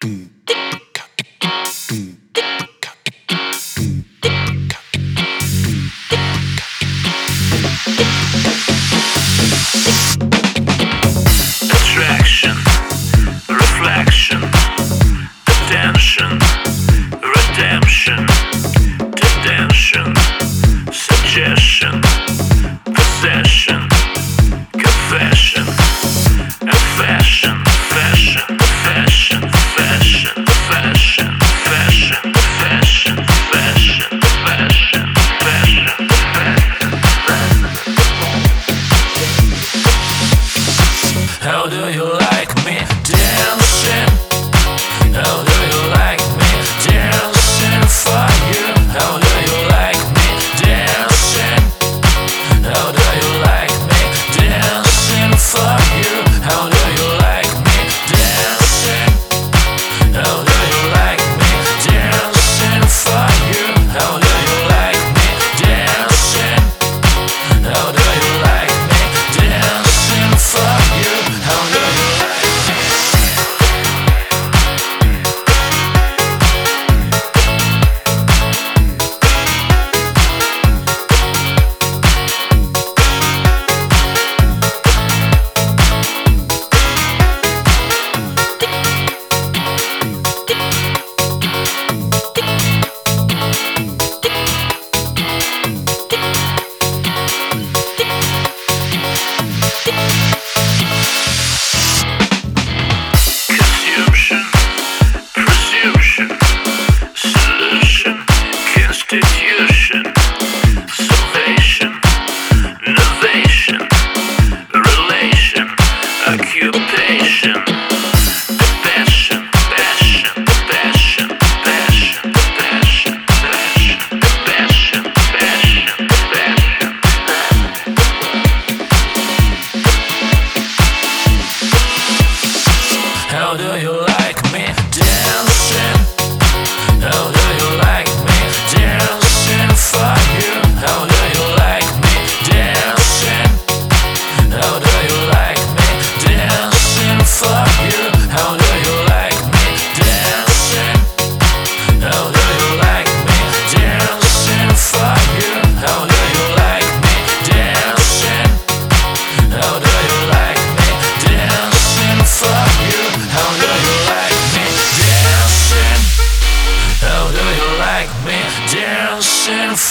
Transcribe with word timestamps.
Boom. 0.00 0.39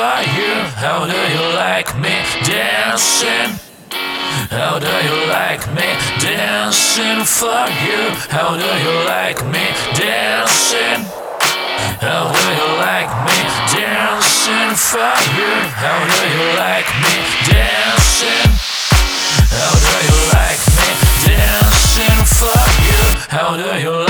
for 0.00 0.22
you. 0.32 0.54
How 0.80 1.04
do 1.04 1.20
you 1.34 1.44
like 1.66 1.90
me 2.04 2.14
dancing? 2.48 3.52
How 4.48 4.78
do 4.78 4.92
you 5.08 5.18
like 5.28 5.64
me 5.76 5.88
dancing 6.24 7.20
for 7.38 7.64
you? 7.84 8.00
How 8.36 8.50
do 8.62 8.70
you 8.84 8.94
like 9.14 9.40
me 9.52 9.64
dancing? 10.00 11.00
How 12.06 12.22
do 12.36 12.46
you 12.58 12.68
like 12.88 13.12
me 13.28 13.38
dancing 13.76 14.72
for 14.88 15.14
you? 15.36 15.52
How 15.84 15.98
do 16.12 16.20
you 16.34 16.46
like 16.64 16.90
me 17.04 17.16
dancing? 17.52 18.48
How 19.56 19.72
do 19.84 19.94
you 20.08 20.18
like 20.38 20.62
me 20.78 20.88
dancing 21.28 22.20
for 22.38 22.62
you? 22.88 23.02
How 23.36 23.48
do 23.62 23.70
you 23.84 23.92
like 23.92 24.09